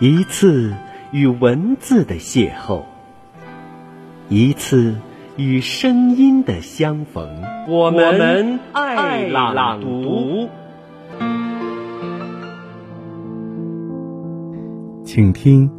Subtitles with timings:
[0.00, 0.74] 一次
[1.12, 2.82] 与文字的邂逅，
[4.28, 4.96] 一次
[5.36, 7.24] 与声音的相逢。
[7.68, 10.48] 我们爱朗读，
[15.04, 15.70] 请听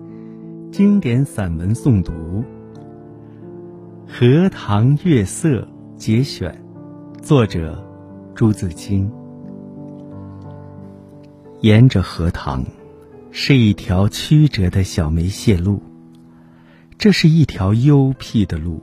[0.72, 2.14] 经典散文诵读
[4.08, 5.50] 《荷塘月色》
[5.98, 6.58] 节选，
[7.22, 7.86] 作者
[8.34, 9.12] 朱自清。
[11.60, 12.64] 沿着荷塘。
[13.38, 15.84] 是一条曲折的小梅泄路。
[16.98, 18.82] 这是一条幽僻的路，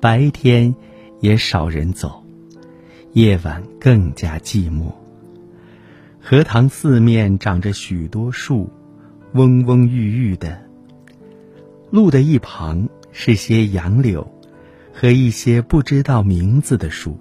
[0.00, 0.74] 白天
[1.20, 2.24] 也少人走，
[3.12, 4.94] 夜晚更加寂寞。
[6.18, 8.70] 荷塘四面长着许多树，
[9.34, 10.62] 蓊蓊郁郁的。
[11.90, 14.26] 路的一旁是些杨柳，
[14.94, 17.18] 和一些不知道名字的树。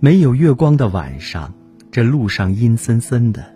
[0.00, 1.52] 没有月光的晚上，
[1.90, 3.55] 这路上阴森森的。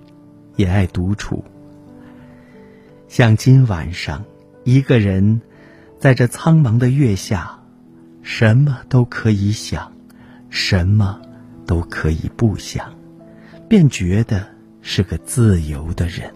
[0.55, 1.43] 也爱独处，
[3.07, 4.23] 像今晚上，
[4.63, 5.41] 一个人
[5.99, 7.59] 在这苍茫的月下，
[8.21, 9.91] 什么都可以想，
[10.49, 11.21] 什么
[11.65, 12.93] 都可以不想，
[13.67, 14.47] 便觉得
[14.81, 16.31] 是个自由的人。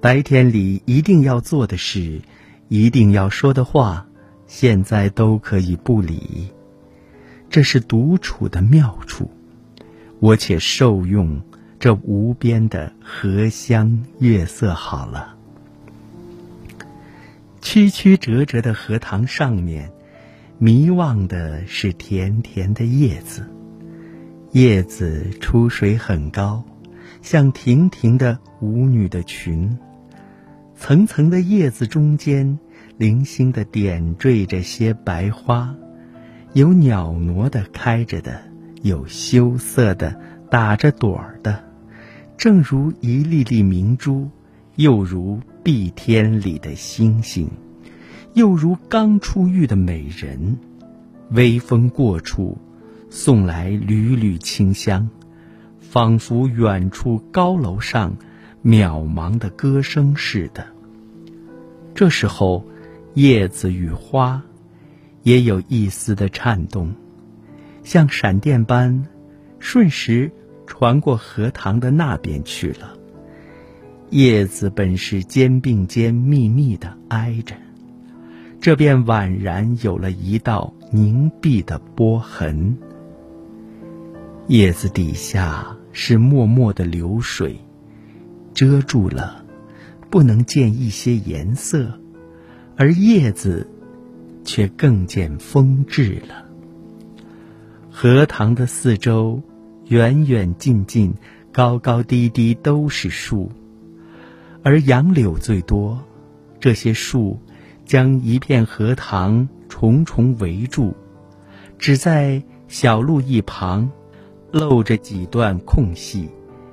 [0.00, 2.20] 白天里一定要做的事，
[2.68, 4.06] 一定要说的话，
[4.46, 6.48] 现在都可以不理。
[7.48, 9.30] 这是独处的妙处，
[10.18, 11.40] 我且受用。
[11.82, 15.34] 这无边的荷香月色好了，
[17.60, 19.90] 曲曲折折的荷塘上面，
[20.58, 23.48] 迷望的是甜甜的叶子，
[24.52, 26.62] 叶子出水很高，
[27.20, 29.76] 像亭亭的舞女的裙，
[30.76, 32.60] 层层的叶子中间，
[32.96, 35.74] 零星的点缀着些白花，
[36.52, 38.40] 有袅娜的开着的，
[38.82, 40.16] 有羞涩的
[40.48, 41.71] 打着朵儿的。
[42.42, 44.28] 正如一粒粒明珠，
[44.74, 47.48] 又如碧天里的星星，
[48.34, 50.58] 又如刚出浴的美人。
[51.30, 52.58] 微风过处，
[53.10, 55.08] 送来缕缕清香，
[55.78, 58.16] 仿佛远处高楼上
[58.64, 60.66] 渺茫的歌声似的。
[61.94, 62.66] 这时候，
[63.14, 64.42] 叶子与花
[65.22, 66.92] 也有一丝的颤动，
[67.84, 69.06] 像闪电般，
[69.60, 70.32] 瞬时。
[70.66, 72.94] 传过荷塘的那边去了。
[74.10, 77.54] 叶子本是肩并肩密密的挨着，
[78.60, 82.76] 这便宛然有了一道凝碧的波痕。
[84.48, 87.58] 叶子底下是脉脉的流水，
[88.52, 89.44] 遮住了，
[90.10, 91.98] 不能见一些颜色，
[92.76, 93.66] 而叶子
[94.44, 96.44] 却更见风致了。
[97.90, 99.42] 荷塘的四周。
[99.92, 101.12] 远远近近，
[101.52, 103.52] 高高低低都是树，
[104.62, 106.02] 而杨柳最多。
[106.58, 107.38] 这些树
[107.84, 110.94] 将一片荷塘重重围住，
[111.78, 113.90] 只在小路一旁
[114.50, 116.30] 露着几段空隙，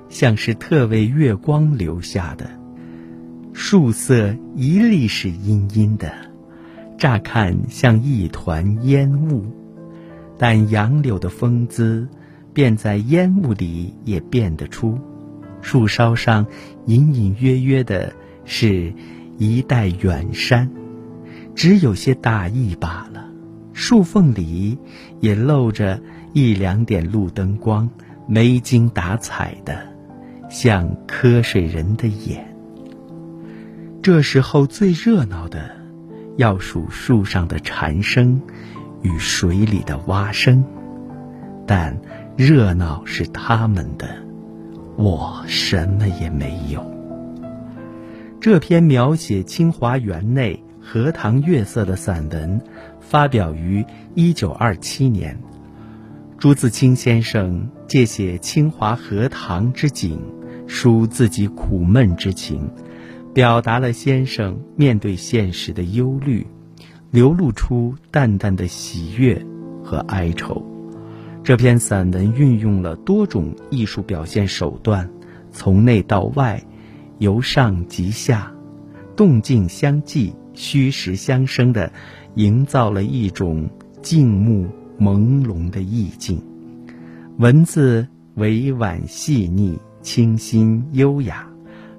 [0.08, 2.48] 像是特为月光留下的。
[3.52, 6.10] 树色一粒是阴阴的，
[6.96, 9.44] 乍看像一团烟雾，
[10.38, 12.08] 但杨柳的风姿。
[12.52, 14.98] 便在烟雾里也辨得出，
[15.62, 16.46] 树梢上
[16.86, 18.12] 隐隐约约的
[18.44, 18.92] 是
[19.38, 20.70] 一带远山，
[21.54, 23.24] 只有些大意罢了。
[23.72, 24.76] 树缝里
[25.20, 26.02] 也露着
[26.32, 27.88] 一两点路灯光，
[28.26, 29.86] 没精打采的，
[30.50, 32.54] 像瞌睡人的眼。
[34.02, 35.70] 这时候最热闹的，
[36.36, 38.42] 要数树上的蝉声
[39.02, 40.64] 与水里的蛙声，
[41.66, 41.96] 但。
[42.40, 44.08] 热闹是他们的，
[44.96, 46.82] 我什么也没有。
[48.40, 52.58] 这篇描写清华园内荷塘月色的散文，
[52.98, 53.84] 发表于
[54.14, 55.38] 一九二七年。
[56.38, 60.18] 朱自清先生借写清华荷塘之景，
[60.66, 62.70] 抒自己苦闷之情，
[63.34, 66.46] 表达了先生面对现实的忧虑，
[67.10, 69.44] 流露出淡淡的喜悦
[69.84, 70.69] 和哀愁。
[71.50, 75.10] 这篇散文运用了多种艺术表现手段，
[75.50, 76.62] 从内到外，
[77.18, 78.52] 由上及下，
[79.16, 81.92] 动静相继、虚实相生的，
[82.36, 83.68] 营造了一种
[84.00, 84.64] 静穆
[84.96, 86.40] 朦胧的意境。
[87.38, 91.44] 文字委婉细腻、清新优雅，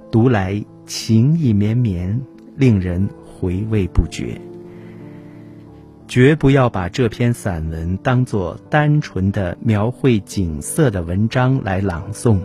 [0.09, 2.17] 读来情意绵绵，
[2.55, 4.39] 令人回味不绝。
[6.11, 12.37] 绝不要把这篇散文当作单纯的描绘景色的文章来朗诵，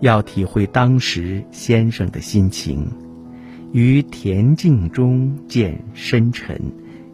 [0.00, 2.90] 要体会当时先生的心情，
[3.72, 6.58] 于恬静中见深沉，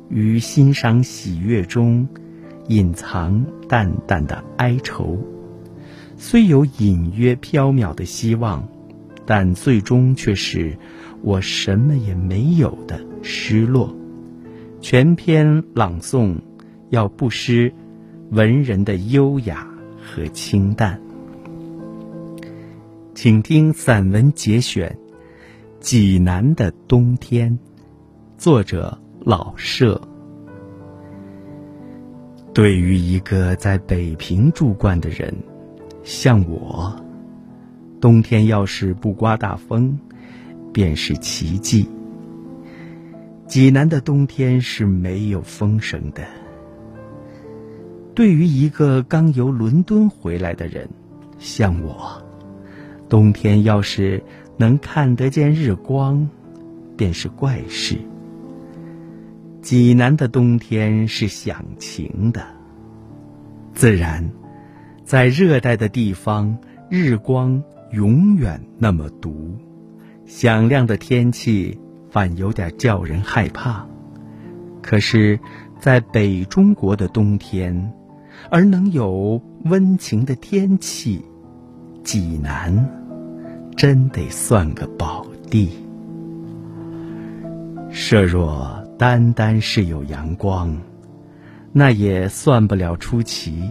[0.08, 2.06] 于欣赏喜悦中
[2.68, 5.18] 隐藏淡淡的哀愁。
[6.16, 8.64] 虽有隐约缥缈的希望，
[9.26, 10.78] 但最终却是
[11.20, 13.97] 我什么也没有的失落。
[14.80, 16.36] 全篇朗诵
[16.90, 17.72] 要不失
[18.30, 19.66] 文人的优雅
[20.00, 21.00] 和清淡。
[23.14, 24.96] 请听散文节选
[25.80, 27.50] 《济南的冬天》，
[28.36, 30.00] 作者老舍。
[32.54, 35.34] 对于一个在北平住惯的人，
[36.04, 36.94] 像我，
[38.00, 39.98] 冬天要是不刮大风，
[40.72, 41.88] 便是奇迹。
[43.48, 46.22] 济南的冬天是没有风声的。
[48.14, 50.86] 对于一个刚由伦敦回来的人，
[51.38, 52.22] 像我，
[53.08, 54.22] 冬天要是
[54.58, 56.28] 能看得见日光，
[56.94, 57.96] 便是怪事。
[59.62, 62.46] 济南的冬天是响晴的。
[63.72, 64.30] 自然，
[65.04, 66.58] 在热带的地方，
[66.90, 67.62] 日光
[67.92, 69.56] 永远那么毒，
[70.26, 71.78] 响亮的天气。
[72.10, 73.86] 反有点叫人害怕，
[74.82, 75.38] 可是，
[75.78, 77.92] 在北中国的冬天，
[78.50, 81.24] 而能有温情的天气，
[82.02, 82.88] 济南
[83.76, 85.70] 真得算个宝地。
[87.90, 90.76] 设若单单是有阳光，
[91.72, 93.70] 那也算不了出奇。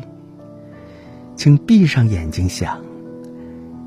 [1.35, 2.79] 请闭上眼睛想，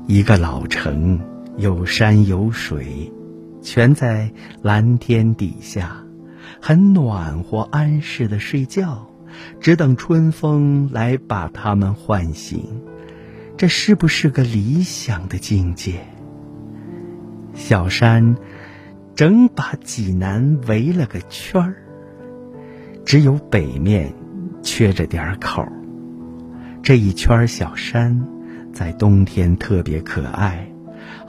[0.07, 1.19] 一个老城，
[1.57, 3.11] 有山有水。
[3.61, 4.31] 全在
[4.61, 6.03] 蓝天底下，
[6.61, 9.07] 很暖和安适的睡觉，
[9.59, 12.81] 只等春风来把他们唤醒。
[13.57, 15.99] 这是不是个理想的境界？
[17.53, 18.35] 小山
[19.13, 21.75] 整把济南围了个圈儿，
[23.05, 24.13] 只有北面
[24.63, 25.63] 缺着点口。
[26.81, 28.25] 这一圈小山，
[28.73, 30.70] 在冬天特别可爱。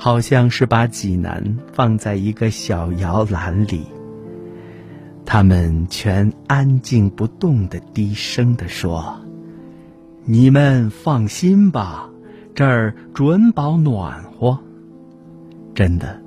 [0.03, 3.87] 好像是把济南放在一个小摇篮里，
[5.25, 9.21] 他们全安静不动的低声地说
[10.27, 12.11] ：“你们放心吧，
[12.53, 14.59] 这儿准保暖和。”
[15.73, 16.21] 真的，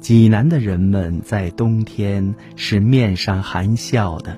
[0.00, 4.36] 济南的人们在冬天是面上含笑的，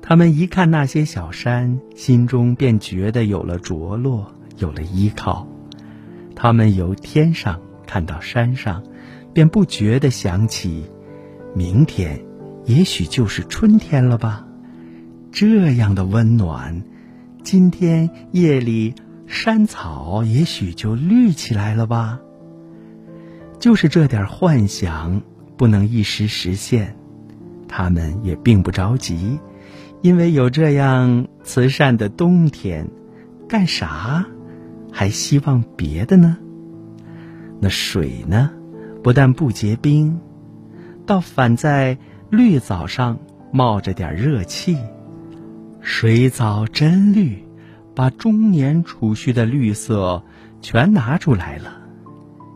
[0.00, 5.46] 他们一看那些小山，心中便觉得有了着落，有了依靠。
[6.34, 7.60] 他们由天上
[7.94, 8.82] 看到山上，
[9.32, 10.82] 便不觉地想起，
[11.54, 12.24] 明天
[12.64, 14.44] 也许就是春天了吧？
[15.30, 16.82] 这样的温暖，
[17.44, 18.96] 今天夜里
[19.28, 22.18] 山草也许就绿起来了吧？
[23.60, 25.22] 就是这点幻想
[25.56, 26.96] 不能一时实现，
[27.68, 29.38] 他们也并不着急，
[30.02, 32.90] 因为有这样慈善的冬天，
[33.48, 34.26] 干啥？
[34.90, 36.38] 还希望别的呢？
[37.60, 38.50] 那水呢？
[39.02, 40.18] 不但不结冰，
[41.06, 41.98] 倒反在
[42.30, 43.18] 绿藻上
[43.52, 44.76] 冒着点热气。
[45.80, 47.44] 水藻真绿，
[47.94, 50.22] 把中年储蓄的绿色
[50.62, 51.80] 全拿出来了。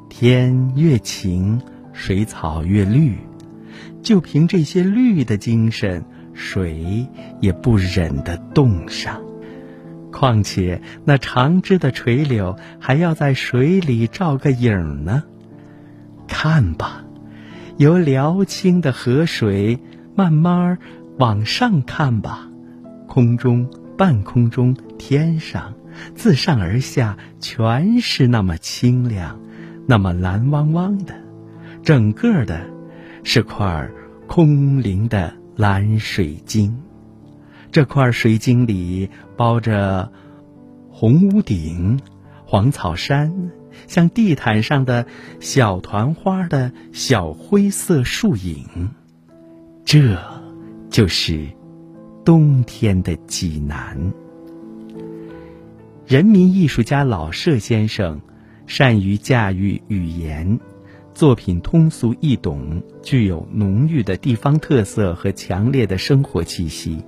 [0.09, 1.61] 天越晴，
[1.93, 3.17] 水草越绿。
[4.03, 7.07] 就凭这些绿的精神，水
[7.41, 9.21] 也不忍得冻上。
[10.11, 15.23] 况且那长枝的垂柳还要在水里照个影呢。
[16.27, 17.05] 看吧，
[17.77, 19.79] 由辽清的河水
[20.15, 20.79] 慢慢
[21.19, 22.49] 往上看吧，
[23.07, 25.75] 空中、半空中、天上，
[26.15, 29.41] 自上而下全是那么清亮，
[29.87, 31.15] 那么蓝汪汪的，
[31.83, 32.61] 整个的，
[33.25, 33.89] 是块
[34.27, 36.77] 空灵的蓝水晶。
[37.71, 40.11] 这块水晶里包着
[40.91, 42.01] 红屋顶、
[42.45, 43.51] 黄草山，
[43.87, 45.07] 像地毯上的
[45.39, 48.91] 小团花的小灰色树影。
[49.85, 50.19] 这，
[50.91, 51.47] 就是
[52.25, 54.13] 冬天的济南。
[56.07, 58.21] 人民艺术家老舍先生，
[58.67, 60.59] 善于驾驭语言，
[61.15, 67.05] 作品通俗易懂，具有浓郁的地方特色和强烈的生活气息。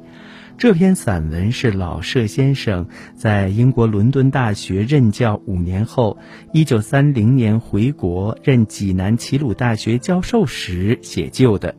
[0.61, 2.87] 这篇散文是老舍先生
[3.17, 6.19] 在英国伦敦大学任教五年后，
[6.52, 11.75] 一九三零年回国任济南齐鲁大学教授时写就的。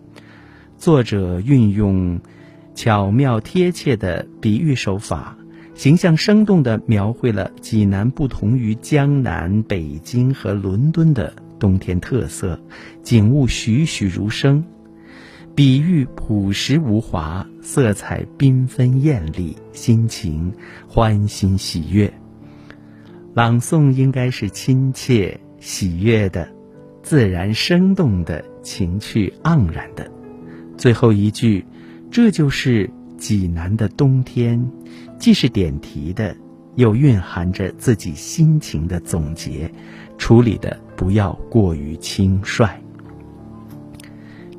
[0.77, 2.19] 作者运用
[2.73, 5.37] 巧妙贴切的比喻手法，
[5.75, 12.59] 形象生动地描绘了济南不同于江南、北京和伦敦的冬天特色，
[13.03, 14.63] 景物栩栩如生。
[15.63, 20.51] 比喻朴实无华，色彩缤纷艳丽，心情
[20.87, 22.11] 欢欣喜悦。
[23.35, 26.51] 朗诵应该是亲切喜悦的，
[27.03, 30.11] 自然生动的，情趣盎然的。
[30.77, 31.63] 最后一句，
[32.09, 34.67] 这就是济南的冬天，
[35.19, 36.35] 既是点题的，
[36.73, 39.71] 又蕴含着自己心情的总结，
[40.17, 42.67] 处理的不要过于轻率。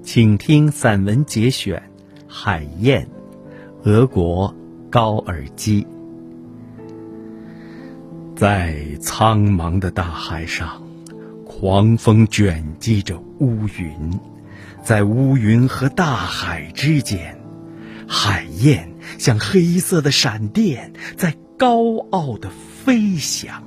[0.03, 1.81] 请听散文节选
[2.27, 3.07] 《海燕》，
[3.89, 4.53] 俄国
[4.91, 5.87] 高尔基。
[8.35, 10.83] 在苍茫的大海上，
[11.47, 14.19] 狂风卷积着乌云，
[14.83, 17.41] 在乌云和大海之间，
[18.09, 23.63] 海燕像黑色的闪电，在高傲的飞翔。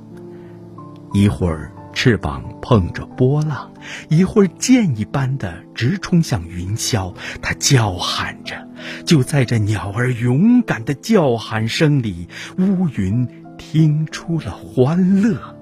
[1.14, 1.72] 一会儿。
[1.96, 3.74] 翅膀碰着波浪，
[4.10, 7.16] 一会儿箭一般的直冲向云霄。
[7.42, 8.68] 它叫喊着，
[9.06, 12.28] 就在这鸟儿勇敢的叫喊声里，
[12.60, 15.56] 乌云听出了欢乐。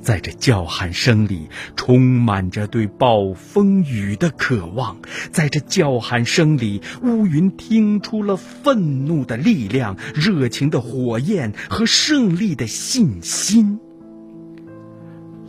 [0.00, 4.98] 在这叫喊声里，充满着对暴风雨的渴望。
[5.32, 13.80] 在这叫喊声里，乌云听出了愤怒的力量、热情的火焰和胜利的信心。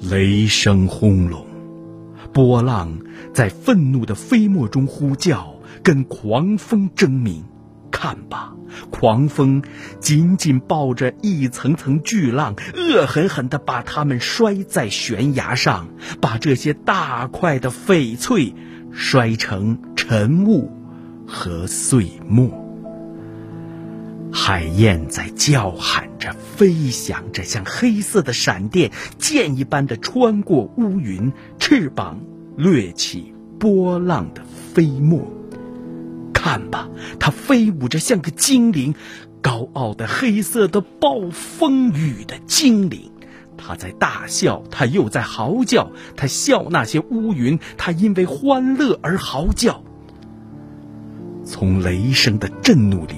[0.02, 1.46] 雷声轰隆，
[2.34, 3.00] 波浪
[3.34, 7.44] 在愤怒的飞沫中呼叫，跟狂风争鸣。
[7.92, 8.54] 看吧，
[8.92, 9.64] 狂风
[10.00, 15.88] 紧紧抱着一层层巨浪，恶狠狠地把它们摔在悬崖上，
[16.20, 18.54] 把这些大块的翡翠
[18.92, 20.72] 摔成尘雾
[21.26, 22.65] 和碎末。
[24.38, 32.20] 海燕在叫喊着，飞翔着，像黑色的闪电，箭一般的穿过乌云，翅膀
[32.58, 35.32] 掠起波浪的飞沫。
[36.34, 38.94] 看吧，它飞舞着，像个精灵，
[39.42, 43.12] 高傲的黑色的暴风雨的精灵。
[43.58, 45.92] 它在大笑，它又在嚎叫。
[46.18, 49.82] 它笑那些乌云，它因为欢乐而嚎叫。
[51.46, 53.16] 从雷声的震怒里。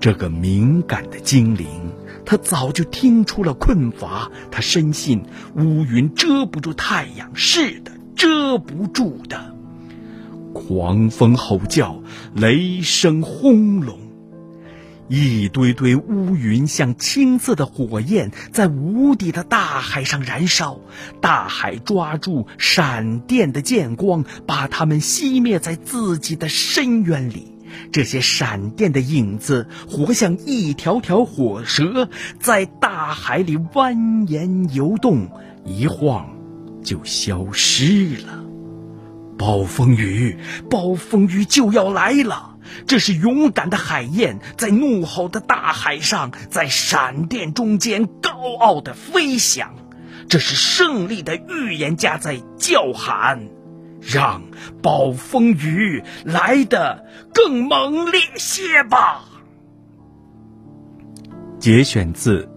[0.00, 1.66] 这个敏感的精灵，
[2.24, 4.30] 他早就听出了困乏。
[4.50, 5.24] 他深信
[5.56, 9.54] 乌云遮不住太阳，是的，遮不住的。
[10.54, 12.02] 狂风吼叫，
[12.34, 13.98] 雷声轰隆，
[15.08, 20.80] 一堆堆乌云像青色的火焰，在无底的大海上燃烧。
[21.20, 27.57] 大海抓住闪电的剑光，把它们熄灭在自己的深渊里。
[27.92, 32.08] 这些闪电的影子，活像一条条火蛇，
[32.38, 33.94] 在大海里蜿
[34.26, 35.28] 蜒游动，
[35.64, 36.36] 一晃
[36.82, 38.44] 就消失了。
[39.38, 40.36] 暴风雨，
[40.68, 42.56] 暴风雨就要来了！
[42.86, 49.74] 这是勇敢的海燕在怒吼的大海上，在闪电中间高傲的飞翔。
[50.28, 53.48] 这是胜利的预言家在叫喊。
[54.00, 54.42] 让
[54.82, 59.24] 暴风雨来得更猛烈些吧。
[61.58, 62.48] 节选自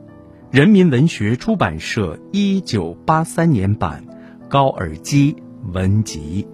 [0.52, 4.04] 人民文学出版社一九八三年版
[4.48, 5.36] 《高尔基
[5.74, 6.48] 文集》。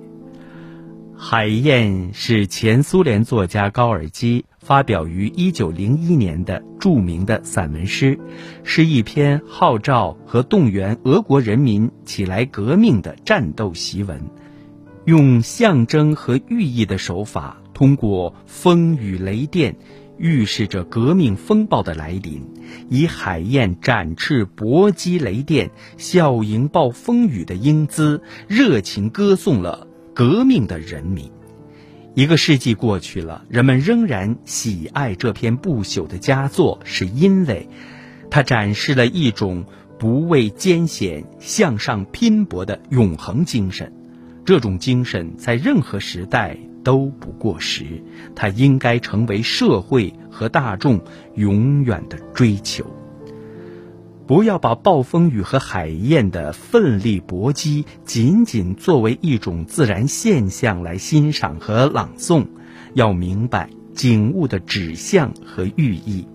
[1.20, 8.20] 《海燕》是前苏联作家高尔基发表于一九零一年的著名的散文诗，
[8.64, 14.22] 是一篇号召和动员俄国人民起来革命的战斗檄文。
[15.08, 19.78] 用象征和寓意的手法，通过风雨雷电，
[20.18, 22.42] 预示着革命风暴的来临；
[22.90, 31.32] 以海燕展翅搏击雷电，笑迎暴风雨的英姿，热情歌颂了革命的人民。
[32.14, 37.70] 一个世纪过去了，人们仍然喜爱这篇不朽的佳作，是因为
[38.30, 39.64] 它展示了一种
[39.98, 43.94] 不畏艰险、向上拼搏的永恒精神。
[44.48, 48.02] 这种精神在任何时代都不过时，
[48.34, 51.02] 它应该成为社会和大众
[51.36, 52.86] 永远的追求。
[54.26, 62.46] 不要把暴风雨和海燕的奋力搏击仅仅作为一种自然现象来欣赏和朗诵，
[62.94, 66.26] 要明白景物的指向和寓意。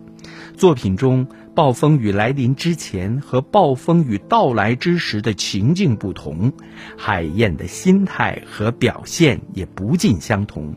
[0.54, 6.52] 作品中暴风雨来临之前和暴风雨到来之时的情境不同，
[6.97, 10.75] 海燕的心态和表现也不尽相同，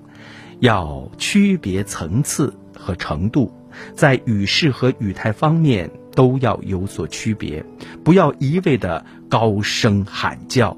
[0.59, 3.51] 要区别层次和程度，
[3.93, 5.91] 在语势和语态方面。
[6.15, 7.65] 都要有所区别，
[8.05, 10.77] 不要一味的高声喊叫，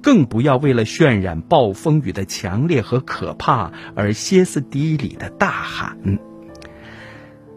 [0.00, 5.98] 更不要为了渲染暴风雨的强烈和可怕而歇斯底里的大喊。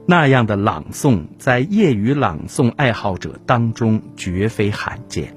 [0.10, 5.36] 那样的朗诵在业余朗诵爱好者当中绝非罕见。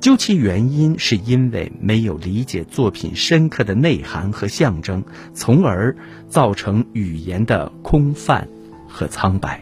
[0.00, 5.94] 究其原因，是因为没有理解作品深刻的内涵和象征，从而
[6.26, 8.48] 造成语言的空泛
[8.88, 9.60] 和苍白。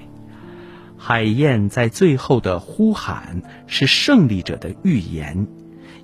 [0.97, 5.49] 海燕在最后的呼喊是胜利者的预言，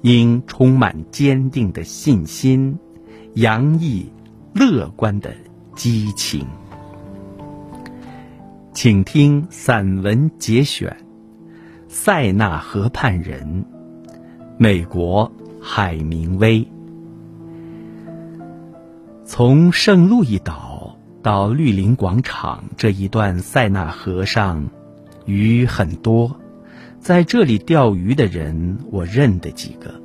[0.03, 2.77] 应充满坚定的信心，
[3.35, 4.11] 洋溢
[4.53, 5.33] 乐观的
[5.77, 6.45] 激情。
[8.77, 10.95] 请听散文节选，
[11.89, 13.65] 《塞纳河畔人》，
[14.59, 16.69] 美国海明威。
[19.25, 24.69] 从圣路易岛到绿林广场这一段塞纳河上。
[25.25, 26.39] 鱼很多，
[27.01, 30.03] 在这里钓鱼的人我认得几个。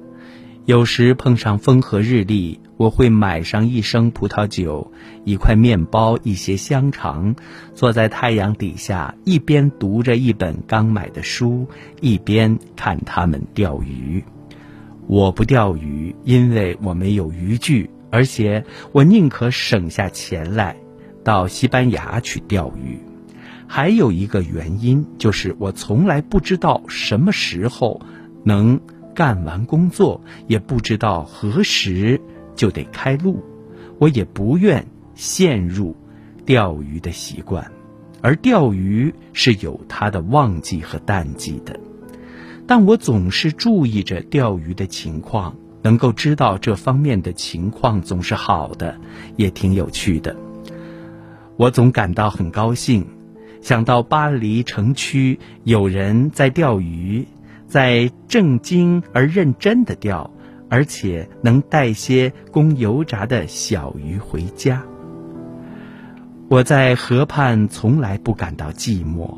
[0.64, 4.92] 有时碰上风和日丽，我会买上一升葡萄酒、
[5.24, 7.36] 一块面包、一些香肠，
[7.76, 11.68] 坐在太阳底下，一边读着一本刚买的书，
[12.00, 14.24] 一边看他们钓鱼。
[15.06, 20.76] 我不钓鱼，因为我没有渔具，而且我宁可省下钱来，
[21.24, 23.00] 到西班牙去钓鱼。
[23.68, 28.02] 还有一个原因，就是我从来不知道什么时候
[28.44, 28.82] 能
[29.14, 32.20] 干完工作，也不知道何时
[32.56, 33.44] 就得开路。
[34.00, 35.96] 我也不愿陷入
[36.46, 37.72] 钓鱼的习惯，
[38.22, 41.80] 而钓鱼是有它的旺季和淡季的。
[42.66, 48.98] 但我总是注意着钓鱼的情况，能够知道这方面的情况总是好的，
[49.36, 50.36] 也挺有趣的。
[51.58, 53.06] 我总感到很高兴。
[53.62, 57.28] 想到巴黎城区有人在钓鱼，
[57.68, 60.32] 在正经而认真的钓，
[60.72, 64.82] 而且能带些供油炸的小鱼回家。
[66.48, 69.36] 我在河畔从来不感到寂寞，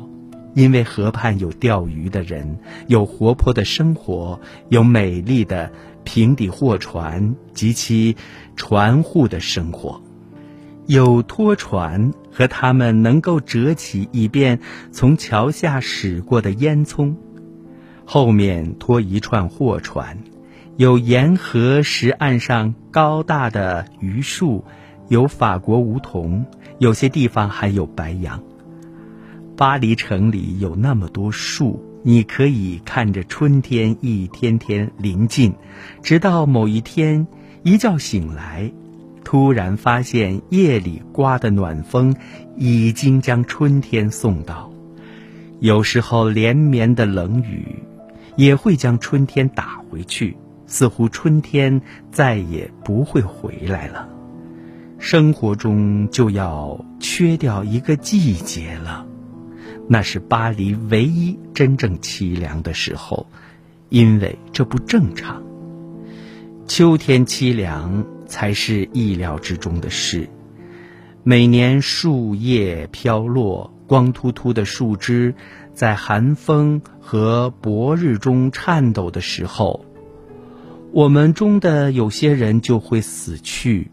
[0.54, 5.72] 因为河畔有钓鱼的人，有活泼的生活，有美丽的
[6.04, 8.16] 平底货船及其
[8.54, 10.00] 船户的生活。
[10.86, 14.60] 有拖船和他们能够折起以便
[14.92, 17.16] 从桥下驶过的烟囱，
[18.04, 20.16] 后面拖一串货船；
[20.76, 24.64] 有沿河石岸上高大的榆树，
[25.06, 26.44] 有法国梧桐，
[26.78, 28.42] 有些地方还有白杨。
[29.56, 35.54] 巴黎城里有那么多树，你可以看着春天一天天临近，
[36.02, 37.24] 直到某一天
[37.62, 38.72] 一觉醒来。
[39.22, 42.14] 突然发现夜里刮的暖风，
[42.56, 44.72] 已经将春天送到。
[45.60, 47.78] 有时候连绵的冷雨，
[48.34, 50.36] 也会将春天打回去，
[50.74, 54.08] 似乎春天再也不会回来了。
[54.98, 59.06] 生活中就要缺掉一个季节了，
[59.88, 63.28] 那是巴黎唯一真正凄凉的时候，
[63.88, 65.40] 因为这不正常。
[66.66, 68.04] 秋天凄凉。
[68.26, 70.28] 才是意料之中的事。
[71.22, 75.34] 每年树叶飘落，光秃秃的树枝
[75.72, 79.84] 在寒风和薄日中颤抖的时候，
[80.94, 83.90] 我们中的有些人就会死去。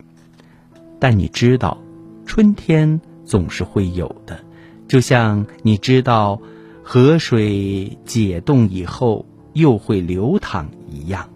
[1.00, 1.80] 但你知道，
[2.28, 4.40] 春天总是会有的，
[4.88, 6.40] 就像你知道
[6.84, 11.28] 河水解冻以后又会流淌一样。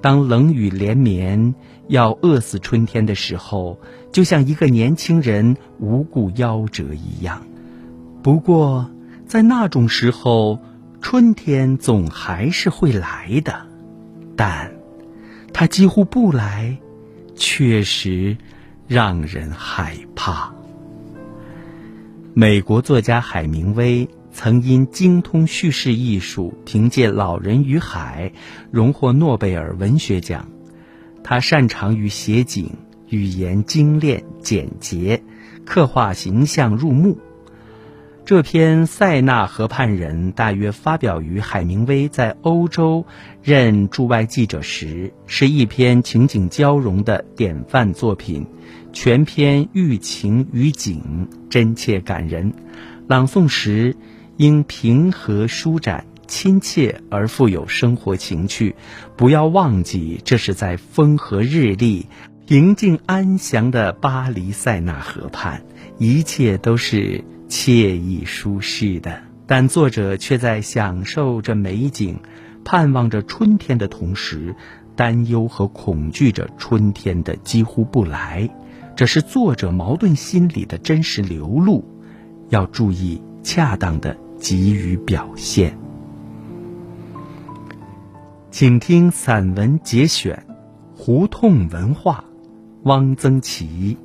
[0.00, 1.54] 当冷雨连绵。
[1.88, 3.78] 要饿死春天的时候，
[4.12, 7.42] 就像一个年轻人无故夭折一样。
[8.22, 8.88] 不过，
[9.26, 10.58] 在那种时候，
[11.02, 13.66] 春天总还是会来的，
[14.36, 14.71] 但，
[15.52, 16.78] 他几乎不来，
[17.36, 18.36] 确实
[18.88, 20.52] 让人害怕。
[22.34, 28.32] 美国作家海明威曾因精通叙事艺术，凭借《老人与海》
[28.70, 30.48] 荣获诺贝尔文学奖。
[31.22, 32.70] 他擅长于写景，
[33.08, 35.22] 语言精炼简洁，
[35.64, 37.18] 刻画形象入目。
[38.24, 43.04] 这篇《塞纳河畔人》大约发表于海明威在欧洲
[43.42, 48.46] 任驻外记者时，是一篇情景交融的典范作品，
[48.92, 52.52] 全篇寓情于景，真切感人。
[53.08, 53.96] 朗诵时
[54.36, 58.76] 应平和舒展、亲切而富有生活情趣，
[59.16, 62.06] 不要忘记这是在风和日丽、
[62.46, 65.64] 平静安详的巴黎塞纳河畔，
[65.98, 67.24] 一切都是。
[67.52, 72.18] 惬意舒适的，但作者却在享受着美景、
[72.64, 74.56] 盼望着春天的同时，
[74.96, 78.48] 担忧和恐惧着春天的几乎不来。
[78.96, 81.84] 这是作者矛盾心理的真实流露，
[82.48, 85.78] 要注意恰当的给予表现。
[88.50, 90.42] 请听散文节选
[90.98, 92.24] 《胡同文化》，
[92.84, 93.98] 汪曾祺。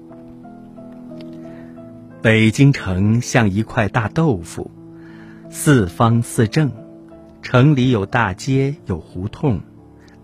[2.19, 4.71] 北京城像一块大豆腐，
[5.51, 6.71] 四方四正。
[7.43, 9.61] 城里有大街，有胡同，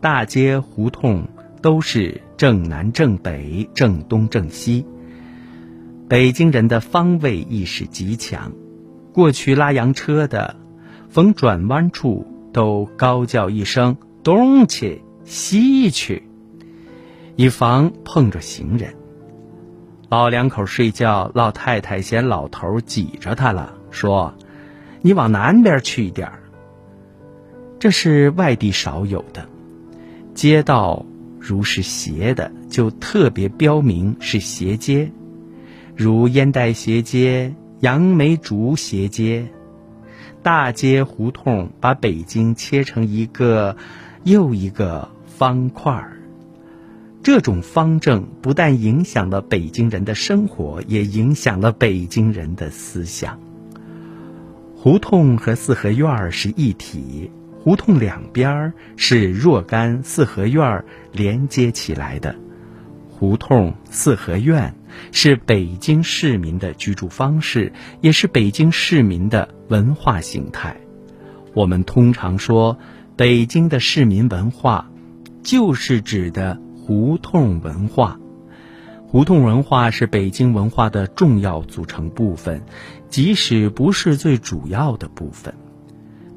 [0.02, 1.28] 大街胡同
[1.62, 4.86] 都是正南正北、正东正西。
[6.10, 8.52] 北京人的方位意识极强，
[9.14, 10.56] 过去拉洋车的，
[11.10, 16.24] 逢转弯处都高叫一声“东去西去”，
[17.38, 18.96] 以防碰着行人。
[20.14, 24.36] 老两口睡觉，老太太嫌老头挤着她了，说
[25.02, 26.44] ：“你往南边去一点儿。”
[27.82, 29.50] 这是外地少有的。
[30.36, 31.04] 街道
[31.40, 35.12] 如是斜的，就特别标明是斜街，
[35.96, 39.48] 如烟袋斜街、杨梅竹斜街。
[40.44, 43.76] 大街胡同把北京切成一个
[44.26, 46.20] 又一个方块儿。
[47.24, 53.40] 这种方正不但影响了北京人的生活，也影响了北京人的思想。
[54.76, 60.84] 胡同和四合院是一体，胡同两边是若干四合院
[61.14, 62.36] 连接起来的。
[63.10, 64.76] 胡同、四合院
[65.14, 70.76] 是北京市民的居住方式，也是北京市民的文化形态。
[71.54, 72.78] 我们通常说，
[73.16, 74.92] 北京的市民文化，
[75.42, 76.60] 就是指的。
[76.86, 78.20] 胡同文化，
[79.08, 82.62] 胡同文化是北京文化的重要组成部分，
[83.08, 85.54] 即使不是最主要的部分。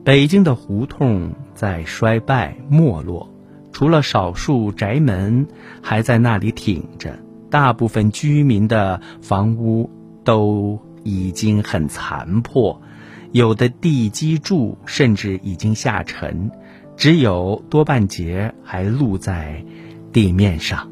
[0.04, 3.28] 北京的胡同在衰败没落，
[3.72, 5.48] 除了少数宅门
[5.82, 7.18] 还在那里挺着，
[7.50, 9.90] 大部分居民的房屋
[10.22, 12.80] 都已经很残破，
[13.32, 16.52] 有的地基柱甚至已经下沉，
[16.96, 19.64] 只有多半截还露在。
[20.16, 20.88] 地面上，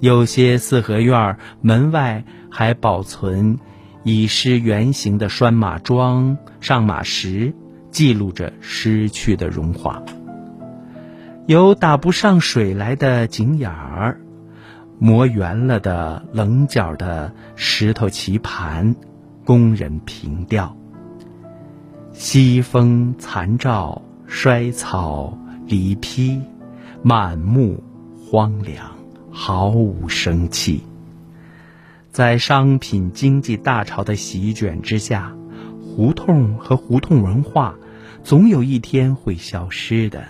[0.00, 3.58] 有些四合院门外还保存
[4.02, 7.54] 已失原形的拴马桩、上马石，
[7.90, 10.02] 记录着失去的荣华。
[11.46, 14.20] 有打不上水来的井眼儿，
[14.98, 18.94] 磨圆了的棱角的石头棋盘，
[19.42, 20.76] 工人凭吊。
[22.12, 26.38] 西风残照，衰草离披，
[27.02, 27.82] 满目。
[28.30, 28.92] 荒凉，
[29.32, 30.84] 毫无生气。
[32.12, 35.34] 在商品经济大潮的席卷之下，
[35.82, 37.74] 胡同和胡同文化
[38.22, 40.28] 总有一天会消失的。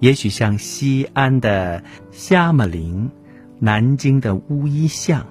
[0.00, 3.08] 也许像西安的虾米林、
[3.60, 5.24] 南京的乌衣巷，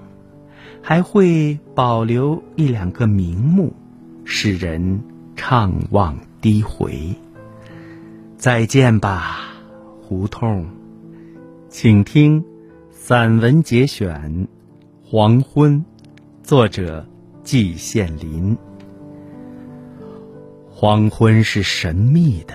[0.80, 3.74] 还会保留一两个名目，
[4.24, 5.02] 使人
[5.36, 7.16] 怅望低回。
[8.38, 9.40] 再见吧，
[10.00, 10.77] 胡同。
[11.70, 12.42] 请听
[12.90, 14.08] 散文节选
[15.04, 15.76] 《黄昏》，
[16.42, 17.06] 作者
[17.44, 18.56] 季羡林。
[20.70, 22.54] 黄昏是神秘的，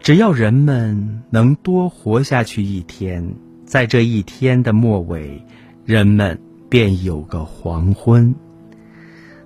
[0.00, 3.22] 只要人们能多活下去一天，
[3.66, 5.44] 在这一天的末尾，
[5.84, 6.40] 人们
[6.70, 8.34] 便有个黄昏。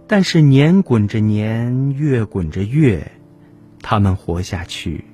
[0.07, 3.11] 但是年滚着年，月滚着月，
[3.83, 5.05] 他们活下去，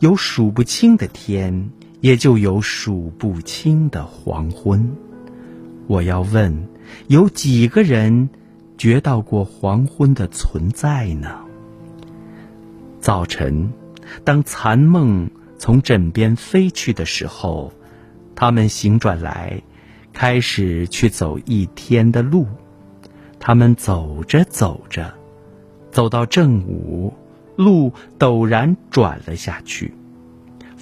[0.00, 1.70] 有数不清的天。
[2.04, 4.94] 也就有数不清的黄昏。
[5.86, 6.68] 我要问，
[7.06, 8.28] 有几个人
[8.76, 11.38] 觉到过黄昏的存在呢？
[13.00, 13.72] 早晨，
[14.22, 17.72] 当残梦从枕边飞去的时候，
[18.34, 19.62] 他们醒转来，
[20.12, 22.46] 开始去走一天的路。
[23.38, 25.14] 他们走着走着，
[25.90, 27.14] 走到正午，
[27.56, 29.94] 路陡然转了下去。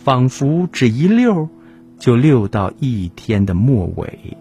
[0.04, 1.48] 仿佛只一溜，
[1.96, 4.36] 就溜到一天的末尾。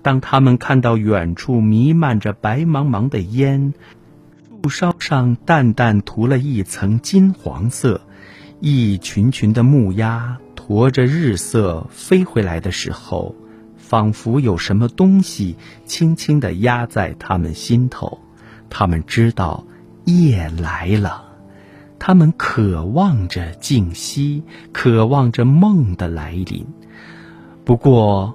[0.00, 3.74] 当他们看到远处弥漫着白茫茫的烟，
[4.62, 8.00] 树梢上淡淡涂了一层金黄色，
[8.60, 13.34] 一群群的木鸦驮着日色飞回来的时候，
[13.76, 18.18] 仿佛有什么东西轻轻地压在他们心头。
[18.70, 19.66] 他们知道
[20.04, 21.29] 夜来了，
[22.00, 26.66] 他们渴望着静息，渴望着梦的来临。
[27.64, 28.34] 不过，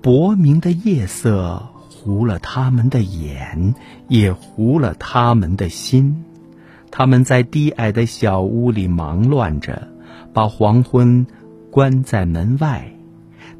[0.00, 1.68] 薄明的夜色。
[2.04, 3.76] 糊了他们的眼，
[4.08, 6.24] 也糊了他们的心。
[6.90, 9.86] 他们在低矮的小屋里忙乱着，
[10.32, 11.24] 把黄昏
[11.70, 12.92] 关在门外。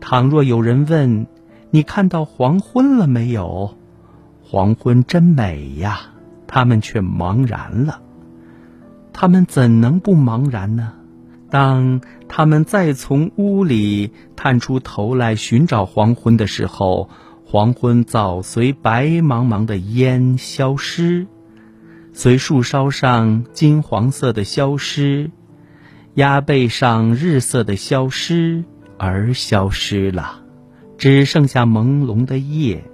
[0.00, 1.28] 倘若有人问
[1.70, 3.76] ：“你看到黄昏了没有？”
[4.42, 6.00] 黄昏真美呀！
[6.48, 8.00] 他们却茫然了。
[9.12, 10.92] 他们怎能不茫然呢？
[11.50, 17.10] 当他们再从屋里探出头来寻找黄昏的时候，
[17.44, 21.26] 黄昏早随白茫茫的烟消失，
[22.14, 25.30] 随树梢上金黄色的消失，
[26.14, 28.64] 鸭背上日色的消失
[28.96, 30.40] 而消失了，
[30.96, 32.84] 只剩下朦胧的夜。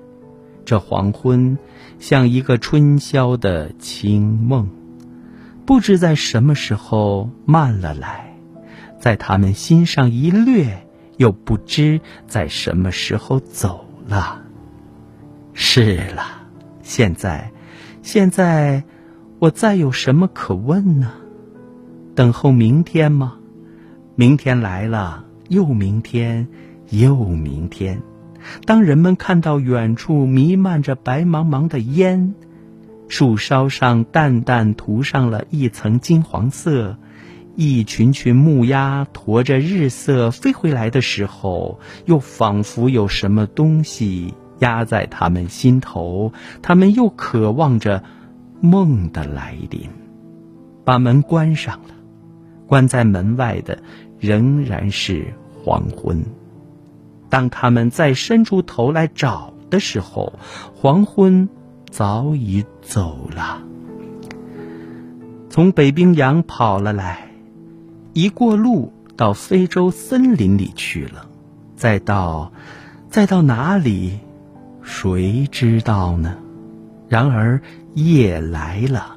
[0.65, 1.57] 这黄昏
[2.01, 4.69] 像一个春宵的清梦，
[5.69, 8.33] 不知在什么时候慢了来，
[8.99, 10.87] 在他们心上一掠，
[11.19, 14.41] 又不知在什么时候走了。
[15.53, 16.25] 是了，
[16.81, 17.53] 现在，
[18.01, 18.83] 现在，
[19.41, 21.13] 我再有什么可问呢？
[22.15, 23.35] 等候明天吗？
[24.15, 26.49] 明天来了，又明天，
[26.89, 28.01] 又明天。
[28.65, 32.35] 当人们看到远处弥漫着白茫茫的烟，
[33.09, 36.97] 树梢上淡淡涂上了一层金黄色，
[37.57, 44.35] 一群群木鸦驮着日色飞回来的时候，又仿佛有什么东西。
[44.61, 48.03] 压在他们心头，他们又渴望着
[48.61, 49.89] 梦的来临。
[50.85, 51.95] 把门关上了，
[52.67, 53.79] 关在门外的
[54.19, 56.25] 仍然是黄昏。
[57.29, 60.33] 当他们再伸出头来找的时候，
[60.75, 61.49] 黄昏
[61.99, 63.61] 早已走了，
[65.51, 67.33] 从北冰洋跑了来，
[68.13, 71.29] 一过路到非洲森林里去了，
[71.75, 72.53] 再到，
[73.11, 74.21] 再到哪里？
[74.81, 76.37] 谁知道呢？
[77.09, 77.61] 然而
[77.95, 79.17] 夜来了，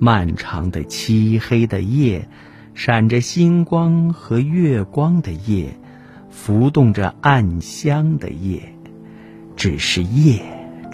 [0.00, 2.28] 漫长的漆黑的夜，
[2.74, 5.78] 闪着星光和月光的夜，
[6.28, 8.74] 浮动着暗香的夜，
[9.54, 10.42] 只是夜，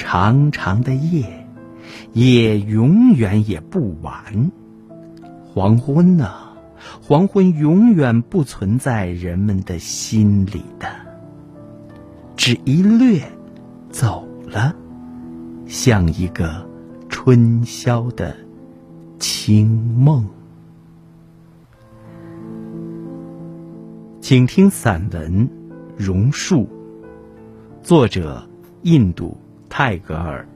[0.05, 1.47] 长长的夜，
[2.13, 4.51] 夜永远也不完。
[5.47, 6.29] 黄昏呢？
[7.01, 10.89] 黄昏永远不存在人们的心里的，
[12.37, 13.23] 只一掠。
[13.91, 14.75] 走了，
[15.67, 16.67] 像一个
[17.09, 18.35] 春宵的
[19.21, 20.27] 清梦。
[24.21, 25.49] 请听散文
[25.97, 26.63] 《榕树》，
[27.83, 28.45] 作者
[28.83, 29.37] 印度
[29.75, 30.47] 泰戈尔。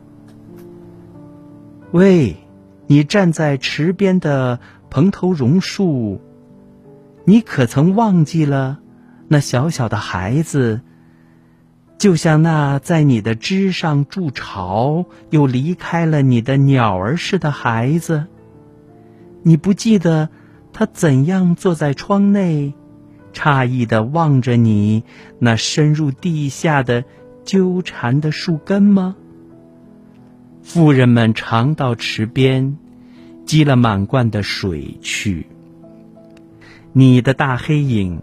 [1.90, 2.36] 喂，
[2.86, 6.20] 你站在池边的蓬头榕树，
[7.24, 8.78] 你可曾忘记了
[9.28, 10.82] 那小小的孩子？
[11.96, 18.26] 就像那在你的枝上筑巢又离开了你的鸟儿似的孩子，
[19.42, 20.28] 你不记得
[20.74, 22.74] 他怎样坐在窗内，
[23.32, 25.04] 诧异的望着你
[25.38, 27.04] 那深入地下的
[27.46, 29.16] 纠缠的树根吗？
[30.62, 32.76] 妇人们常到池边，
[33.46, 35.46] 积了满罐的水去，
[36.92, 38.20] 你的大黑影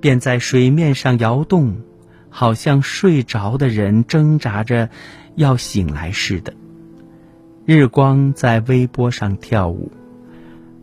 [0.00, 1.76] 便在水面上摇动。
[2.28, 4.90] 好像睡着的人挣扎着
[5.36, 6.52] 要醒来似的，
[7.64, 9.90] 日光在微波上跳舞，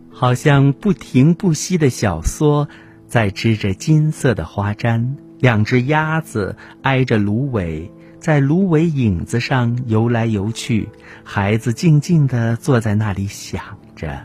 [0.10, 2.68] 好像不停不息的小梭
[3.08, 5.10] 在织着金色的花毡。
[5.44, 10.88] 两只鸭子挨着芦苇，在芦苇影子上游来游去。
[11.26, 13.62] 孩子静静地坐在那里想
[13.94, 14.22] 着，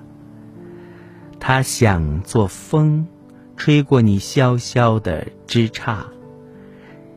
[1.41, 3.09] 他想做风，
[3.57, 6.05] 吹过你萧萧的枝杈。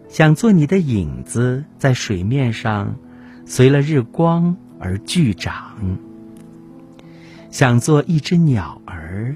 [0.10, 2.96] 想做你的影子，在水面上，
[3.46, 5.76] 随了日光而聚长。
[7.52, 9.36] 想做一只鸟儿，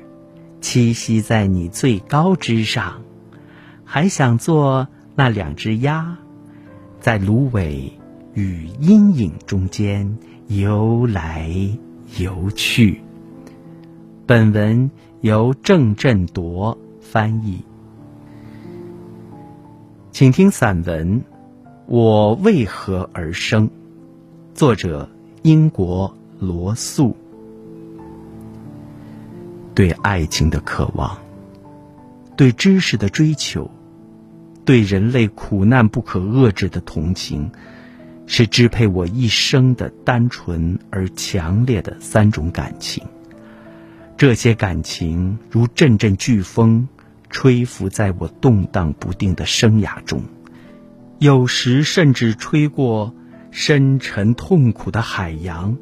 [0.60, 3.05] 栖息在你最高之上，
[3.86, 6.18] 还想做那两只鸭，
[7.00, 7.94] 在芦苇
[8.34, 10.18] 与阴影中间
[10.48, 11.50] 游来
[12.18, 13.02] 游去。
[14.26, 14.90] 本文
[15.22, 17.64] 由郑振铎翻译。
[20.12, 21.22] 请听散文
[21.86, 23.68] 《我为何而生》，
[24.54, 25.08] 作者
[25.44, 27.16] 英国罗素。
[29.76, 31.18] 对爱情的渴望，
[32.38, 33.72] 对知识的追求，
[34.66, 37.52] 对人类苦难不可遏制的同情，
[38.26, 43.04] 是支配我一生的单纯而强烈的三种感情。
[44.18, 46.88] 这些感情如阵阵飓风，
[47.30, 50.22] 吹拂在我动荡不定的生涯中，
[51.20, 53.14] 有时甚至吹过
[53.52, 55.78] 深沉痛苦的海洋，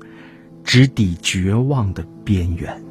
[0.64, 2.84] 直抵绝望的边缘。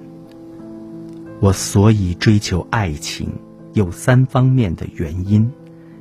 [1.40, 3.29] 我所以追求爱情，
[3.72, 5.50] 有三方面的原因。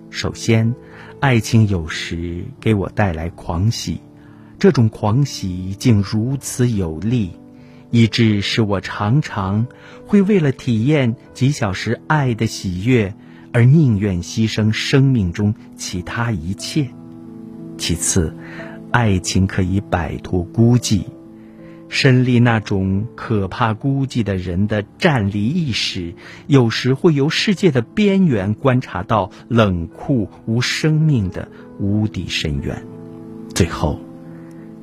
[0.10, 0.75] 首先，
[1.19, 4.01] 爱情有时给我带来狂喜，
[4.60, 7.31] 这种狂喜竟如此有力，
[7.89, 9.65] 以致使我常常
[10.05, 13.13] 会为了体验几小时爱的喜悦，
[13.53, 16.89] 而宁愿牺牲生命中其他一切。
[17.77, 18.36] 其次，
[18.91, 21.05] 爱情可以摆脱孤寂。
[21.93, 26.15] 身历那种可怕孤寂的人的站立意识，
[26.47, 31.49] 有时会由世界的边缘观察到冷酷无生命的
[31.80, 32.82] 无底深渊。
[33.54, 33.99] 最后，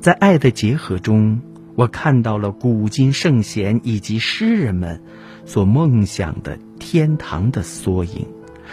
[0.01, 1.40] 在爱的结合中，
[1.77, 5.01] 我看到了古今圣贤以及诗人们
[5.47, 8.27] 所梦想的天堂的缩影。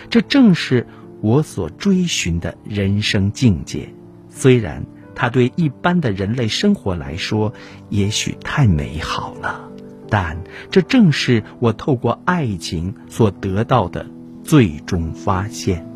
[0.09, 0.85] 这正是
[1.21, 3.93] 我所追寻的人生境界。
[4.29, 4.85] 虽然。
[5.15, 7.53] 它对一般的人类生活来说，
[7.89, 9.69] 也许太美好了，
[10.09, 14.05] 但这正是我透过爱情所得到的
[14.43, 15.87] 最终发现。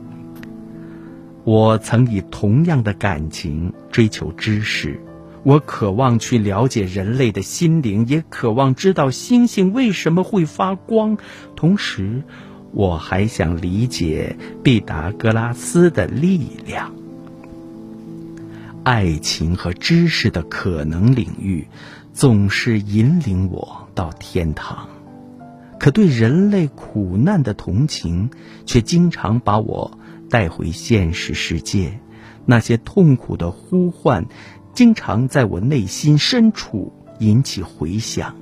[1.44, 5.02] 我曾以同样的感情追求知识，
[5.44, 11.18] 我渴望去了解人类的心灵，也渴望知道星星为什么会发光。
[11.56, 12.24] 同时，
[12.72, 16.94] 我还想理解毕达哥拉斯的力量。
[18.84, 21.68] 爱情和知识的可能领域，
[22.14, 24.88] 总是引领我到天堂；
[25.80, 28.30] 可对人类苦难的同情，
[28.66, 29.92] 却经常把我
[30.30, 32.00] 带回现实世界。
[32.46, 34.26] 那些痛苦的呼唤，
[34.74, 38.36] 经常在我内心深处引起回响。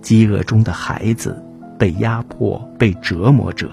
[0.00, 1.44] 饥饿中的孩子，
[1.78, 3.70] 被压迫、被折磨者，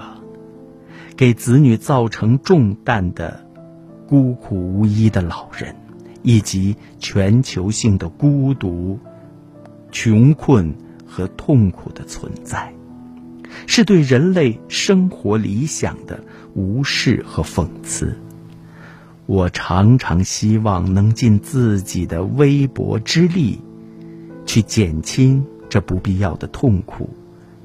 [1.16, 3.46] 给子女造成重担的。
[4.12, 5.74] 孤苦无依的老人，
[6.22, 9.00] 以及全球性的孤独、
[9.90, 10.76] 穷困
[11.08, 12.74] 和痛苦的存在，
[13.68, 16.22] 是对人类生活理想的
[16.54, 18.18] 无视和讽刺。
[19.28, 23.62] 我常常希望能尽自己的微薄之力，
[24.46, 27.10] 去减轻这不必要的痛苦，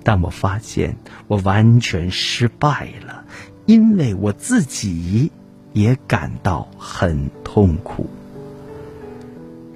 [0.05, 3.25] 但我发现我完全失败了，
[3.67, 5.33] 因为我自己。
[5.77, 8.09] 也感到很痛苦。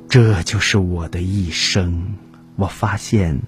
[0.09, 2.15] 这就是我的一生。
[2.57, 3.43] 我发现，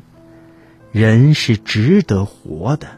[0.92, 2.88] 人是值得活的。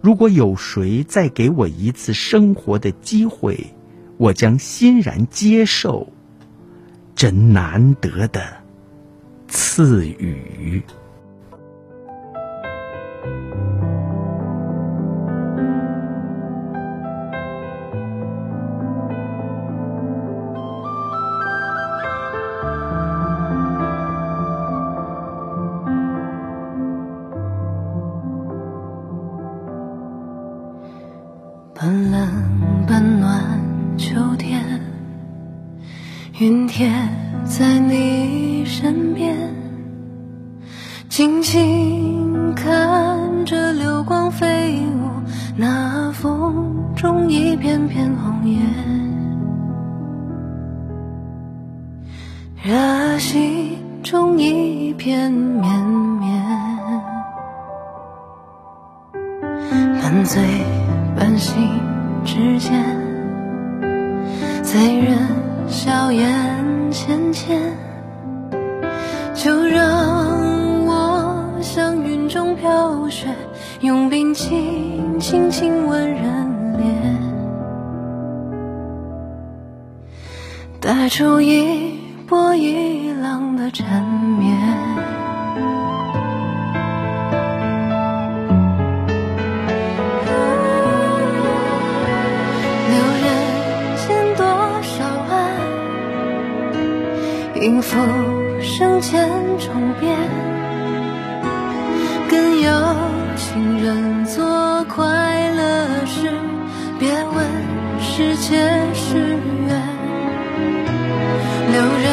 [0.00, 3.72] 如果有谁再给我一次生活的机会，
[4.16, 6.12] 我将欣然接受。
[7.14, 8.42] 真难得的
[9.46, 10.82] 赐予。
[41.18, 41.77] 静静
[97.68, 97.98] 幸福
[98.62, 100.16] 生前重变，
[102.26, 102.72] 更有
[103.36, 106.32] 情人做快乐事，
[106.98, 107.44] 别问
[108.00, 108.56] 是劫
[108.94, 109.82] 是缘。
[111.70, 112.08] 留人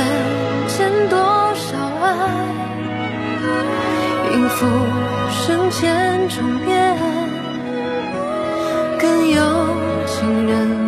[0.68, 1.18] 间多
[1.56, 2.12] 少爱，
[4.34, 4.66] 幸福
[5.30, 6.97] 生千重变，
[8.99, 9.39] 更有
[10.06, 10.84] 情人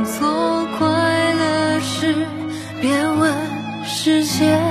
[4.07, 4.66] 世界。